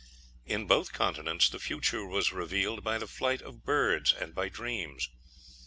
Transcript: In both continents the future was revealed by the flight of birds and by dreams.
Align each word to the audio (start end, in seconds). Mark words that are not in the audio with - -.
In 0.47 0.65
both 0.65 0.93
continents 0.93 1.47
the 1.47 1.59
future 1.59 2.03
was 2.07 2.33
revealed 2.33 2.83
by 2.83 2.97
the 2.97 3.05
flight 3.05 3.43
of 3.43 3.63
birds 3.63 4.11
and 4.13 4.33
by 4.33 4.49
dreams. 4.49 5.09